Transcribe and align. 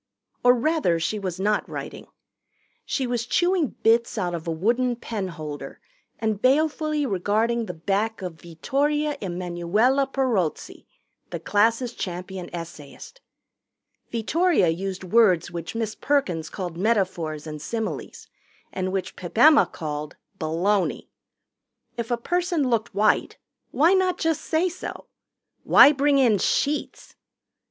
Or 0.43 0.55
rather 0.55 0.99
she 0.99 1.19
was 1.19 1.39
not 1.39 1.69
writing. 1.69 2.07
She 2.87 3.05
was 3.05 3.27
chewing 3.27 3.75
bits 3.83 4.17
out 4.17 4.33
of 4.33 4.47
a 4.47 4.51
wooden 4.51 4.95
pen 4.95 5.27
holder 5.27 5.79
and 6.17 6.41
balefully 6.41 7.05
regarding 7.05 7.67
the 7.67 7.75
back 7.75 8.23
of 8.23 8.41
Vittoria 8.41 9.15
Emanuella 9.21 10.07
Perozzi, 10.11 10.87
the 11.29 11.39
class' 11.39 11.91
champion 11.93 12.49
essayist. 12.51 13.21
Vittoria 14.09 14.69
used 14.69 15.03
words 15.03 15.51
which 15.51 15.75
Miss 15.75 15.93
Perkins 15.93 16.49
called 16.49 16.77
metaphors 16.77 17.45
and 17.45 17.61
similes 17.61 18.27
and 18.73 18.91
which 18.91 19.15
Pip 19.15 19.37
Emma 19.37 19.67
called 19.67 20.15
baloney. 20.39 21.09
If 21.95 22.09
a 22.09 22.17
person 22.17 22.67
looked 22.71 22.95
white, 22.95 23.37
why 23.69 23.93
not 23.93 24.17
just 24.17 24.41
say 24.41 24.67
so? 24.67 25.05
Why 25.63 25.91
bring 25.91 26.17
in 26.17 26.39
sheets? 26.39 27.15